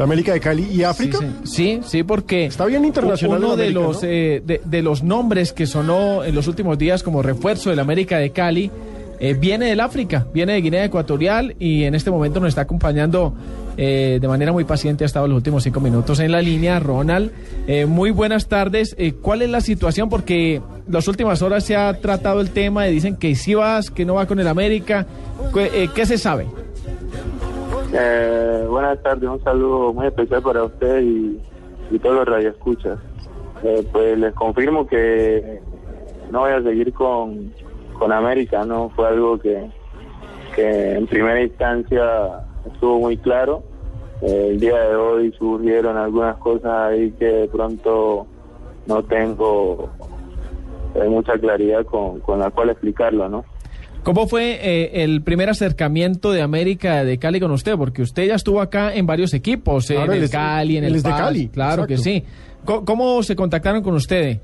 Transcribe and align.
América 0.00 0.32
de 0.32 0.40
Cali 0.40 0.68
y 0.70 0.82
África. 0.82 1.18
Sí, 1.18 1.26
sí, 1.44 1.80
sí, 1.84 2.02
porque 2.02 2.46
Está 2.46 2.64
bien 2.66 2.84
internacional 2.84 3.44
uno 3.44 3.56
de 3.56 3.70
los 3.70 4.02
¿no? 4.02 4.08
eh, 4.08 4.42
de, 4.44 4.60
de 4.64 4.82
los 4.82 5.02
nombres 5.02 5.52
que 5.52 5.66
sonó 5.66 6.24
en 6.24 6.34
los 6.34 6.48
últimos 6.48 6.78
días 6.78 7.02
como 7.02 7.22
refuerzo 7.22 7.70
del 7.70 7.78
América 7.78 8.18
de 8.18 8.30
Cali 8.30 8.70
eh, 9.20 9.34
viene 9.34 9.66
del 9.66 9.78
África, 9.78 10.26
viene 10.34 10.54
de 10.54 10.60
Guinea 10.60 10.84
Ecuatorial 10.84 11.54
y 11.60 11.84
en 11.84 11.94
este 11.94 12.10
momento 12.10 12.40
nos 12.40 12.48
está 12.48 12.62
acompañando 12.62 13.32
eh, 13.76 14.18
de 14.20 14.28
manera 14.28 14.50
muy 14.50 14.64
paciente, 14.64 15.04
ha 15.04 15.06
estado 15.06 15.28
los 15.28 15.36
últimos 15.36 15.62
cinco 15.62 15.78
minutos 15.80 16.18
en 16.18 16.32
la 16.32 16.42
línea. 16.42 16.80
Ronald, 16.80 17.30
eh, 17.68 17.86
muy 17.86 18.10
buenas 18.10 18.48
tardes. 18.48 18.96
Eh, 18.98 19.12
¿Cuál 19.12 19.42
es 19.42 19.50
la 19.50 19.60
situación? 19.60 20.08
Porque 20.08 20.60
las 20.88 21.06
últimas 21.06 21.40
horas 21.40 21.62
se 21.62 21.76
ha 21.76 21.94
tratado 22.00 22.40
el 22.40 22.50
tema 22.50 22.88
y 22.88 22.94
dicen 22.94 23.16
que 23.16 23.34
sí 23.36 23.54
vas, 23.54 23.90
que 23.90 24.04
no 24.04 24.14
va 24.14 24.26
con 24.26 24.40
el 24.40 24.48
América. 24.48 25.06
¿Qué, 25.54 25.84
eh, 25.84 25.90
qué 25.94 26.04
se 26.04 26.18
sabe? 26.18 26.46
Eh, 27.94 28.66
buenas 28.70 29.02
tardes, 29.02 29.28
un 29.28 29.42
saludo 29.44 29.92
muy 29.92 30.06
especial 30.06 30.42
para 30.42 30.64
usted 30.64 31.02
y, 31.02 31.40
todos 31.98 32.16
los 32.16 32.28
radioescuchas. 32.28 32.98
Eh, 33.62 33.86
pues 33.92 34.18
les 34.18 34.32
confirmo 34.32 34.86
que 34.86 35.60
no 36.30 36.40
voy 36.40 36.52
a 36.52 36.62
seguir 36.62 36.90
con, 36.94 37.52
con 37.98 38.10
América, 38.12 38.64
¿no? 38.64 38.88
Fue 38.96 39.08
algo 39.08 39.38
que, 39.38 39.70
que 40.56 40.94
en 40.94 41.06
primera 41.06 41.42
instancia 41.42 42.46
estuvo 42.64 42.98
muy 42.98 43.18
claro. 43.18 43.62
Eh, 44.22 44.48
el 44.52 44.60
día 44.60 44.78
de 44.88 44.96
hoy 44.96 45.32
surgieron 45.38 45.98
algunas 45.98 46.38
cosas 46.38 46.72
ahí 46.72 47.10
que 47.18 47.26
de 47.26 47.48
pronto 47.48 48.26
no 48.86 49.02
tengo 49.02 49.90
eh, 50.94 51.04
mucha 51.08 51.38
claridad 51.38 51.84
con, 51.84 52.20
con 52.20 52.38
la 52.38 52.50
cual 52.50 52.70
explicarlo, 52.70 53.28
¿no? 53.28 53.44
¿Cómo 54.02 54.26
fue 54.26 54.58
eh, 54.60 55.04
el 55.04 55.22
primer 55.22 55.48
acercamiento 55.48 56.32
de 56.32 56.42
América 56.42 57.04
de 57.04 57.18
Cali 57.18 57.38
con 57.38 57.52
usted? 57.52 57.76
Porque 57.76 58.02
usted 58.02 58.26
ya 58.26 58.34
estuvo 58.34 58.60
acá 58.60 58.92
en 58.94 59.06
varios 59.06 59.32
equipos, 59.32 59.88
eh, 59.90 59.94
Claro, 59.94 60.12
en 60.12 60.18
el 60.18 60.24
es- 60.24 60.30
Cali, 60.30 60.76
en 60.76 60.84
el 60.84 60.96
es 60.96 61.02
de 61.04 61.10
Paz, 61.10 61.20
Cali, 61.20 61.48
Claro 61.48 61.86
que 61.86 61.96
sí. 61.98 62.24
¿Cómo, 62.64 62.84
cómo 62.84 63.22
se 63.22 63.36
contactaron 63.36 63.82
con 63.82 63.94
usted? 63.94 64.38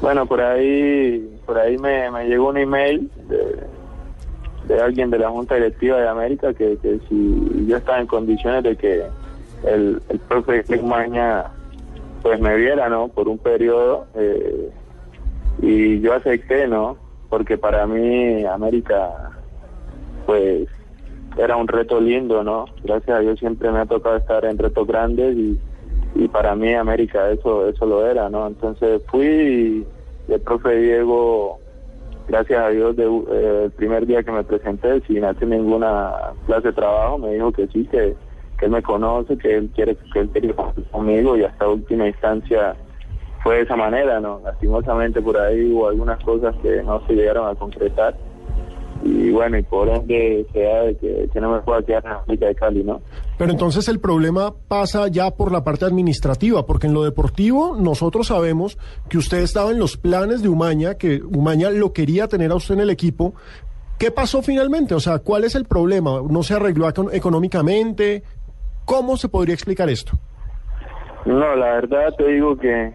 Bueno, 0.00 0.26
por 0.26 0.40
ahí, 0.42 1.26
por 1.46 1.56
ahí 1.58 1.78
me, 1.78 2.10
me 2.10 2.24
llegó 2.26 2.48
un 2.50 2.58
email 2.58 3.10
de, 3.28 4.74
de 4.74 4.80
alguien 4.82 5.08
de 5.10 5.18
la 5.20 5.30
Junta 5.30 5.54
Directiva 5.54 5.98
de 5.98 6.08
América 6.08 6.52
que, 6.52 6.76
que 6.82 6.98
si 7.08 7.66
yo 7.66 7.78
estaba 7.78 8.00
en 8.00 8.06
condiciones 8.06 8.62
de 8.64 8.76
que 8.76 9.02
el, 9.66 10.02
el 10.10 10.18
profe 10.28 10.62
Maña 10.82 11.44
pues 12.22 12.38
me 12.40 12.56
viera, 12.56 12.88
¿no? 12.90 13.08
Por 13.08 13.28
un 13.28 13.38
periodo 13.38 14.06
eh, 14.14 14.68
y 15.62 16.00
yo 16.00 16.12
acepté, 16.14 16.66
¿no? 16.68 16.96
Porque 17.34 17.58
para 17.58 17.84
mí 17.84 18.44
América 18.44 19.10
pues 20.24 20.68
era 21.36 21.56
un 21.56 21.66
reto 21.66 22.00
lindo, 22.00 22.44
¿no? 22.44 22.66
Gracias 22.84 23.18
a 23.18 23.20
Dios 23.22 23.40
siempre 23.40 23.72
me 23.72 23.80
ha 23.80 23.86
tocado 23.86 24.18
estar 24.18 24.44
en 24.44 24.56
retos 24.56 24.86
grandes 24.86 25.36
y, 25.36 26.28
para 26.28 26.54
mí 26.54 26.72
América 26.74 27.28
eso 27.32 27.68
eso 27.68 27.86
lo 27.86 28.06
era, 28.06 28.30
¿no? 28.30 28.46
Entonces 28.46 29.02
fui 29.08 29.84
y 30.28 30.32
el 30.32 30.40
profe 30.42 30.76
Diego, 30.76 31.58
gracias 32.28 32.60
a 32.60 32.68
Dios, 32.68 32.94
de, 32.94 33.04
eh, 33.04 33.62
el 33.64 33.70
primer 33.72 34.06
día 34.06 34.22
que 34.22 34.30
me 34.30 34.44
presenté, 34.44 35.00
sin 35.00 35.24
hacer 35.24 35.48
ninguna 35.48 36.12
clase 36.46 36.68
de 36.68 36.74
trabajo, 36.74 37.18
me 37.18 37.34
dijo 37.34 37.50
que 37.50 37.66
sí, 37.66 37.84
que, 37.86 38.14
que 38.60 38.66
él 38.66 38.70
me 38.70 38.80
conoce, 38.80 39.36
que 39.38 39.56
él 39.56 39.72
quiere 39.74 39.96
que 40.12 40.20
él 40.20 40.28
quiere 40.28 40.54
conmigo 40.92 41.36
y 41.36 41.42
hasta 41.42 41.66
última 41.66 42.06
instancia 42.06 42.76
fue 43.44 43.56
de 43.58 43.62
esa 43.62 43.76
manera, 43.76 44.18
¿no? 44.18 44.40
Lastimosamente 44.42 45.22
por 45.22 45.38
ahí 45.38 45.70
hubo 45.72 45.88
algunas 45.88 46.20
cosas 46.24 46.56
que 46.62 46.82
no 46.82 47.06
se 47.06 47.12
llegaron 47.12 47.46
a 47.48 47.54
concretar 47.54 48.16
y 49.04 49.30
bueno, 49.30 49.58
y 49.58 49.62
por 49.62 49.86
ende 49.88 50.46
se 50.52 50.62
da 50.62 50.82
de 50.84 50.96
que, 50.96 51.28
que 51.30 51.40
no 51.40 51.52
me 51.52 51.60
pueda 51.60 51.82
quedar 51.82 52.06
en 52.06 52.12
América 52.12 52.46
de 52.46 52.54
Cali, 52.54 52.82
¿no? 52.82 53.02
Pero 53.36 53.50
entonces 53.50 53.86
el 53.88 54.00
problema 54.00 54.54
pasa 54.66 55.08
ya 55.08 55.30
por 55.30 55.52
la 55.52 55.62
parte 55.62 55.84
administrativa, 55.84 56.64
porque 56.64 56.86
en 56.86 56.94
lo 56.94 57.02
deportivo 57.04 57.76
nosotros 57.78 58.28
sabemos 58.28 58.78
que 59.10 59.18
usted 59.18 59.38
estaba 59.42 59.72
en 59.72 59.78
los 59.78 59.98
planes 59.98 60.42
de 60.42 60.48
Umaña, 60.48 60.94
que 60.94 61.20
Umaña 61.22 61.68
lo 61.70 61.92
quería 61.92 62.28
tener 62.28 62.50
a 62.50 62.54
usted 62.54 62.76
en 62.76 62.80
el 62.80 62.88
equipo. 62.90 63.34
¿Qué 63.98 64.10
pasó 64.10 64.40
finalmente? 64.40 64.94
O 64.94 65.00
sea, 65.00 65.18
¿cuál 65.18 65.44
es 65.44 65.54
el 65.54 65.66
problema? 65.66 66.22
¿No 66.26 66.42
se 66.42 66.54
arregló 66.54 66.88
econ- 66.88 67.10
económicamente? 67.12 68.22
¿Cómo 68.86 69.18
se 69.18 69.28
podría 69.28 69.54
explicar 69.54 69.90
esto? 69.90 70.12
No, 71.26 71.54
la 71.56 71.66
verdad 71.74 72.14
te 72.16 72.26
digo 72.32 72.56
que, 72.56 72.94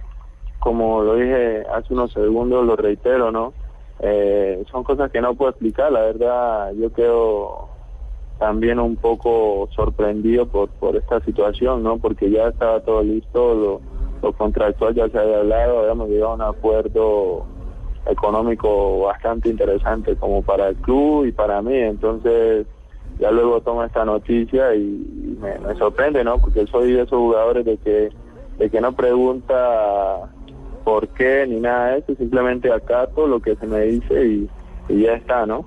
como 0.59 1.01
lo 1.01 1.15
dije 1.15 1.63
hace 1.73 1.93
unos 1.93 2.11
segundos, 2.11 2.65
lo 2.65 2.75
reitero, 2.75 3.31
¿no? 3.31 3.53
Eh, 4.01 4.63
son 4.71 4.83
cosas 4.83 5.11
que 5.11 5.21
no 5.21 5.35
puedo 5.35 5.51
explicar, 5.51 5.91
la 5.91 6.01
verdad 6.01 6.71
yo 6.73 6.91
quedo 6.93 7.69
también 8.37 8.79
un 8.79 8.95
poco 8.95 9.67
sorprendido 9.75 10.45
por, 10.45 10.69
por 10.69 10.95
esta 10.95 11.19
situación, 11.21 11.83
¿no? 11.83 11.97
Porque 11.97 12.31
ya 12.31 12.47
estaba 12.47 12.79
todo 12.79 13.03
listo, 13.03 13.53
lo, 13.53 13.81
lo 14.21 14.33
contractual 14.33 14.95
ya 14.95 15.09
se 15.09 15.19
había 15.19 15.39
hablado, 15.39 15.79
habíamos 15.79 16.09
llegado 16.09 16.31
a 16.31 16.35
un 16.35 16.41
acuerdo 16.41 17.45
económico 18.05 19.01
bastante 19.01 19.49
interesante 19.49 20.15
como 20.15 20.41
para 20.41 20.69
el 20.69 20.75
club 20.77 21.25
y 21.25 21.33
para 21.33 21.61
mí, 21.61 21.75
entonces 21.75 22.65
ya 23.19 23.31
luego 23.31 23.61
tomo 23.61 23.83
esta 23.83 24.05
noticia 24.05 24.73
y, 24.73 25.37
me, 25.39 25.59
me 25.59 25.75
sorprende, 25.75 26.23
¿no? 26.23 26.37
Porque 26.39 26.65
soy 26.67 26.93
de 26.93 27.01
esos 27.01 27.19
jugadores 27.19 27.65
de 27.65 27.77
que, 27.77 28.09
de 28.57 28.69
que 28.69 28.81
no 28.81 28.93
pregunta 28.93 30.29
por 30.89 31.07
qué 31.09 31.45
ni 31.47 31.59
nada 31.59 31.91
de 31.91 31.99
eso, 31.99 32.15
simplemente 32.15 32.73
acato 32.73 33.27
lo 33.27 33.39
que 33.39 33.55
se 33.57 33.67
me 33.67 33.81
dice 33.81 34.25
y, 34.25 34.49
y 34.89 35.03
ya 35.03 35.13
está, 35.13 35.45
¿no? 35.45 35.63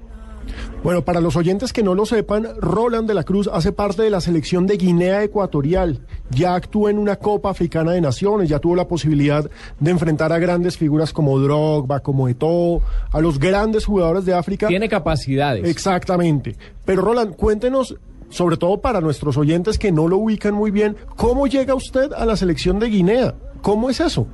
Bueno, 0.82 1.04
para 1.04 1.20
los 1.20 1.36
oyentes 1.36 1.72
que 1.72 1.84
no 1.84 1.94
lo 1.94 2.06
sepan, 2.06 2.48
Roland 2.58 3.06
de 3.06 3.14
la 3.14 3.22
Cruz 3.22 3.48
hace 3.52 3.70
parte 3.70 4.02
de 4.02 4.10
la 4.10 4.20
selección 4.20 4.66
de 4.66 4.76
Guinea 4.76 5.22
Ecuatorial. 5.22 6.00
Ya 6.30 6.56
actúa 6.56 6.90
en 6.90 6.98
una 6.98 7.14
Copa 7.14 7.50
Africana 7.50 7.92
de 7.92 8.00
Naciones, 8.00 8.48
ya 8.48 8.58
tuvo 8.58 8.74
la 8.74 8.88
posibilidad 8.88 9.48
de 9.78 9.90
enfrentar 9.92 10.32
a 10.32 10.40
grandes 10.40 10.76
figuras 10.76 11.12
como 11.12 11.38
Drogba, 11.38 12.00
como 12.00 12.28
Eto'o, 12.28 12.82
a 13.12 13.20
los 13.20 13.38
grandes 13.38 13.84
jugadores 13.84 14.24
de 14.24 14.34
África. 14.34 14.66
Tiene 14.66 14.88
capacidades. 14.88 15.68
Exactamente. 15.68 16.56
Pero 16.84 17.02
Roland, 17.02 17.36
cuéntenos, 17.36 17.96
sobre 18.28 18.56
todo 18.56 18.80
para 18.80 19.00
nuestros 19.00 19.36
oyentes 19.36 19.78
que 19.78 19.92
no 19.92 20.08
lo 20.08 20.16
ubican 20.16 20.54
muy 20.54 20.72
bien, 20.72 20.96
¿cómo 21.14 21.46
llega 21.46 21.76
usted 21.76 22.12
a 22.12 22.26
la 22.26 22.34
selección 22.34 22.80
de 22.80 22.88
Guinea? 22.88 23.34
¿Cómo 23.60 23.88
es 23.88 24.00
eso? 24.00 24.26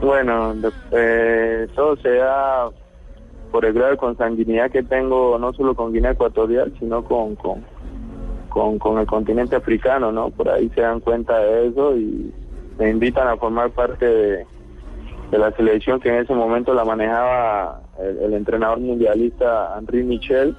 Bueno, 0.00 0.54
eh, 0.92 1.66
todo 1.74 1.96
se 1.96 2.14
da 2.16 2.70
por 3.52 3.64
el 3.64 3.72
grado 3.72 3.90
de 3.90 3.96
consanguinidad 3.96 4.70
que 4.70 4.82
tengo 4.82 5.38
no 5.38 5.52
solo 5.52 5.74
con 5.74 5.92
Guinea 5.92 6.12
Ecuatorial, 6.12 6.72
sino 6.78 7.04
con, 7.04 7.34
con, 7.36 7.64
con, 8.48 8.78
con 8.78 8.98
el 8.98 9.06
continente 9.06 9.56
africano, 9.56 10.10
¿no? 10.12 10.30
Por 10.30 10.48
ahí 10.48 10.70
se 10.74 10.80
dan 10.80 11.00
cuenta 11.00 11.38
de 11.38 11.68
eso 11.68 11.96
y 11.96 12.32
me 12.78 12.90
invitan 12.90 13.28
a 13.28 13.36
formar 13.36 13.70
parte 13.70 14.06
de, 14.06 14.46
de 15.30 15.38
la 15.38 15.50
selección 15.52 16.00
que 16.00 16.08
en 16.08 16.16
ese 16.16 16.34
momento 16.34 16.72
la 16.72 16.84
manejaba 16.84 17.82
el, 17.98 18.18
el 18.18 18.34
entrenador 18.34 18.80
mundialista 18.80 19.76
Henri 19.78 20.02
Michel. 20.02 20.56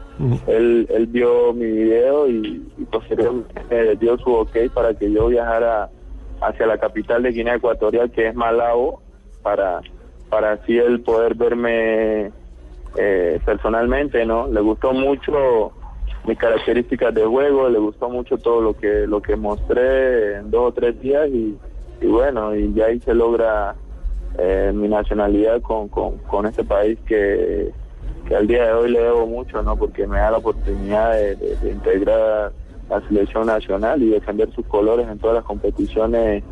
él, 0.47 0.87
él 0.89 1.07
vio 1.07 1.53
mi 1.53 1.65
video 1.65 2.27
y, 2.27 2.71
y 2.77 2.85
posteriormente 2.85 3.95
dio 3.95 4.17
su 4.19 4.31
ok 4.31 4.55
para 4.73 4.93
que 4.93 5.11
yo 5.11 5.27
viajara 5.27 5.89
hacia 6.41 6.67
la 6.67 6.77
capital 6.77 7.23
de 7.23 7.31
Guinea 7.31 7.55
Ecuatorial, 7.55 8.11
que 8.11 8.27
es 8.27 8.35
Malabo, 8.35 9.00
para, 9.41 9.81
para 10.29 10.53
así 10.53 10.77
él 10.77 11.01
poder 11.01 11.35
verme 11.35 12.31
eh, 12.97 13.39
personalmente, 13.45 14.25
¿no? 14.25 14.47
Le 14.47 14.61
gustó 14.61 14.93
mucho 14.93 15.73
mis 16.25 16.37
características 16.37 17.13
de 17.13 17.25
juego, 17.25 17.69
le 17.69 17.79
gustó 17.79 18.09
mucho 18.09 18.37
todo 18.37 18.61
lo 18.61 18.73
que 18.75 19.07
lo 19.07 19.21
que 19.21 19.35
mostré 19.35 20.35
en 20.37 20.51
dos 20.51 20.69
o 20.69 20.71
tres 20.73 20.99
días 21.01 21.27
y, 21.29 21.57
bueno, 22.05 22.55
y 22.55 22.73
ya 22.73 22.85
ahí 22.85 22.99
se 23.01 23.13
logra 23.13 23.75
eh, 24.37 24.71
mi 24.73 24.87
nacionalidad 24.87 25.61
con, 25.61 25.89
con, 25.89 26.19
con 26.19 26.45
este 26.45 26.63
país 26.63 26.99
que, 27.07 27.71
que 28.25 28.35
al 28.35 28.47
día 28.47 28.67
de 28.67 28.73
hoy 28.73 28.91
le 28.91 29.01
debo 29.01 29.25
mucho, 29.27 29.61
¿no? 29.63 29.75
Porque 29.77 30.05
me 30.07 30.19
da 30.19 30.31
la 30.31 30.37
oportunidad 30.37 31.13
de, 31.13 31.35
de- 31.35 31.71
integrar 31.71 32.53
la 32.89 33.01
selección 33.07 33.47
nacional 33.47 34.01
y 34.03 34.09
defender 34.09 34.51
sus 34.51 34.65
colores 34.67 35.07
en 35.07 35.17
todas 35.19 35.35
las 35.35 35.45
competiciones 35.45 36.43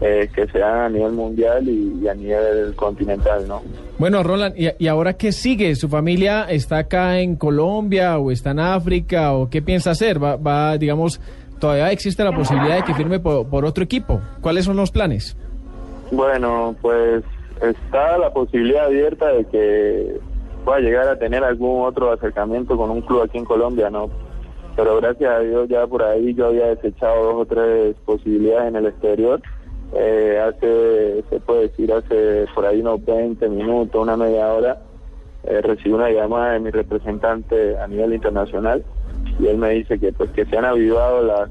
eh, 0.00 0.28
que 0.34 0.46
se 0.48 0.58
dan 0.58 0.80
a 0.80 0.88
nivel 0.88 1.12
mundial 1.12 1.68
y, 1.68 2.00
y 2.02 2.08
a 2.08 2.14
nivel 2.14 2.74
continental, 2.74 3.48
¿no? 3.48 3.62
Bueno, 3.98 4.22
Roland, 4.22 4.54
¿y, 4.56 4.68
y 4.78 4.88
ahora 4.88 5.14
qué 5.14 5.32
sigue? 5.32 5.74
¿Su 5.74 5.88
familia 5.88 6.46
está 6.48 6.78
acá 6.78 7.18
en 7.18 7.36
Colombia 7.36 8.18
o 8.18 8.30
está 8.30 8.50
en 8.50 8.60
África 8.60 9.32
o 9.32 9.48
qué 9.48 9.62
piensa 9.62 9.92
hacer? 9.92 10.22
¿Va, 10.22 10.36
va 10.36 10.76
digamos, 10.76 11.20
todavía 11.58 11.90
existe 11.90 12.22
la 12.24 12.32
posibilidad 12.32 12.76
de 12.76 12.82
que 12.82 12.94
firme 12.94 13.20
por, 13.20 13.48
por 13.48 13.64
otro 13.64 13.84
equipo. 13.84 14.20
¿Cuáles 14.40 14.64
son 14.64 14.76
los 14.76 14.90
planes? 14.90 15.36
Bueno, 16.12 16.76
pues 16.82 17.24
está 17.62 18.18
la 18.18 18.30
posibilidad 18.32 18.86
abierta 18.86 19.28
de 19.28 19.44
que 19.46 20.20
pueda 20.64 20.80
llegar 20.80 21.08
a 21.08 21.18
tener 21.18 21.42
algún 21.42 21.86
otro 21.86 22.12
acercamiento 22.12 22.76
con 22.76 22.90
un 22.90 23.00
club 23.00 23.22
aquí 23.22 23.38
en 23.38 23.44
Colombia, 23.44 23.88
¿no? 23.88 24.10
Pero 24.76 24.96
gracias 24.96 25.30
a 25.30 25.38
Dios 25.38 25.68
ya 25.68 25.86
por 25.86 26.02
ahí 26.02 26.34
yo 26.34 26.48
había 26.48 26.66
desechado 26.66 27.24
dos 27.24 27.34
o 27.42 27.46
tres 27.46 27.96
posibilidades 28.04 28.68
en 28.68 28.76
el 28.76 28.86
exterior. 28.86 29.40
Eh, 29.94 30.40
hace, 30.42 31.24
se 31.30 31.40
puede 31.40 31.68
decir, 31.68 31.92
hace 31.92 32.46
por 32.54 32.66
ahí 32.66 32.80
unos 32.80 33.04
20 33.04 33.48
minutos, 33.48 34.02
una 34.02 34.16
media 34.16 34.52
hora, 34.52 34.78
eh, 35.44 35.60
recibí 35.62 35.92
una 35.92 36.10
llamada 36.10 36.52
de 36.52 36.60
mi 36.60 36.70
representante 36.70 37.78
a 37.78 37.86
nivel 37.86 38.14
internacional 38.14 38.84
y 39.38 39.46
él 39.46 39.58
me 39.58 39.70
dice 39.70 39.98
que 39.98 40.12
pues 40.12 40.30
que 40.30 40.44
se 40.46 40.56
han 40.56 40.64
avivado 40.64 41.22
las 41.22 41.50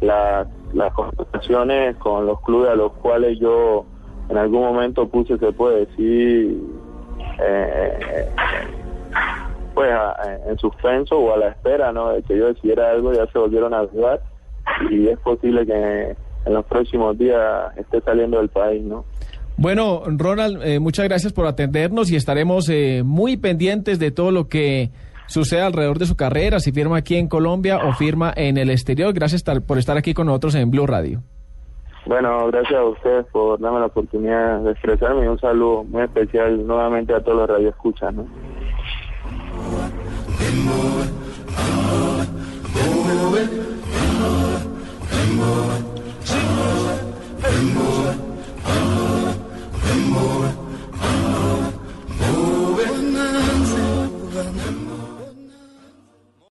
las, 0.00 0.46
las 0.72 0.92
conversaciones 0.94 1.96
con 1.96 2.26
los 2.26 2.40
clubes 2.42 2.70
a 2.70 2.74
los 2.74 2.92
cuales 2.92 3.38
yo 3.38 3.84
en 4.28 4.38
algún 4.38 4.62
momento 4.62 5.08
puse, 5.08 5.36
se 5.38 5.52
puede 5.52 5.86
decir, 5.86 6.62
eh, 7.42 8.28
pues 9.74 9.90
en 10.46 10.58
suspenso 10.58 11.18
o 11.18 11.34
a 11.34 11.38
la 11.38 11.48
espera 11.48 11.92
¿no? 11.92 12.10
de 12.10 12.22
que 12.22 12.38
yo 12.38 12.46
decidiera 12.46 12.90
algo, 12.90 13.12
ya 13.12 13.26
se 13.26 13.38
volvieron 13.38 13.74
a 13.74 13.80
ayudar 13.80 14.20
y 14.88 15.08
es 15.08 15.18
posible 15.18 15.66
que 15.66 16.16
en 16.44 16.54
los 16.54 16.64
próximos 16.64 17.18
días 17.18 17.76
esté 17.76 18.00
saliendo 18.00 18.38
del 18.38 18.48
país, 18.48 18.82
¿no? 18.82 19.04
Bueno, 19.56 20.02
Ronald, 20.06 20.62
eh, 20.62 20.80
muchas 20.80 21.06
gracias 21.06 21.32
por 21.32 21.46
atendernos 21.46 22.10
y 22.10 22.16
estaremos 22.16 22.68
eh, 22.70 23.02
muy 23.04 23.36
pendientes 23.36 23.98
de 23.98 24.10
todo 24.10 24.30
lo 24.30 24.48
que 24.48 24.90
suceda 25.26 25.66
alrededor 25.66 25.98
de 25.98 26.06
su 26.06 26.16
carrera, 26.16 26.60
si 26.60 26.72
firma 26.72 26.96
aquí 26.96 27.16
en 27.16 27.28
Colombia 27.28 27.78
o 27.84 27.92
firma 27.92 28.32
en 28.34 28.56
el 28.56 28.70
exterior. 28.70 29.12
Gracias 29.12 29.44
por 29.66 29.78
estar 29.78 29.96
aquí 29.96 30.14
con 30.14 30.26
nosotros 30.26 30.54
en 30.54 30.70
Blue 30.70 30.86
Radio. 30.86 31.22
Bueno, 32.06 32.46
gracias 32.46 32.80
a 32.80 32.84
ustedes 32.84 33.26
por 33.26 33.60
darme 33.60 33.80
la 33.80 33.86
oportunidad 33.86 34.60
de 34.60 34.72
expresarme 34.72 35.24
y 35.26 35.28
un 35.28 35.38
saludo 35.38 35.84
muy 35.84 36.02
especial 36.02 36.66
nuevamente 36.66 37.14
a 37.14 37.20
todos 37.20 37.38
los 37.38 37.48
radioescuchas. 37.50 38.14
¿no? 38.14 38.24